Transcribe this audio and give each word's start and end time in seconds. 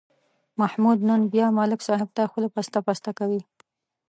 محمود 0.61 0.99
نن 1.07 1.21
بیا 1.33 1.47
ملک 1.57 1.79
صاحب 1.87 2.09
ته 2.15 2.23
خوله 2.31 2.49
پسته 2.55 2.79
پسته 2.87 3.11
کوي. 3.19 3.41